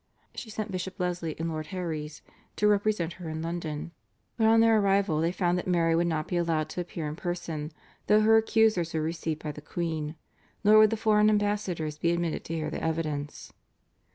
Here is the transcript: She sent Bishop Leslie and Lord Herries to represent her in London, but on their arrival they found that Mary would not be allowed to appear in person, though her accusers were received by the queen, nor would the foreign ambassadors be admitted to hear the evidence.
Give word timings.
She 0.33 0.49
sent 0.49 0.71
Bishop 0.71 0.99
Leslie 0.99 1.35
and 1.37 1.47
Lord 1.47 1.67
Herries 1.67 2.23
to 2.55 2.67
represent 2.67 3.13
her 3.21 3.29
in 3.29 3.43
London, 3.43 3.91
but 4.35 4.47
on 4.47 4.59
their 4.59 4.79
arrival 4.79 5.21
they 5.21 5.31
found 5.31 5.59
that 5.59 5.67
Mary 5.67 5.95
would 5.95 6.07
not 6.07 6.27
be 6.27 6.37
allowed 6.37 6.69
to 6.69 6.81
appear 6.81 7.07
in 7.07 7.15
person, 7.15 7.71
though 8.07 8.21
her 8.21 8.35
accusers 8.35 8.95
were 8.95 9.01
received 9.01 9.43
by 9.43 9.51
the 9.51 9.61
queen, 9.61 10.15
nor 10.63 10.79
would 10.79 10.89
the 10.89 10.97
foreign 10.97 11.29
ambassadors 11.29 11.99
be 11.99 12.09
admitted 12.11 12.43
to 12.45 12.55
hear 12.55 12.71
the 12.71 12.83
evidence. 12.83 13.53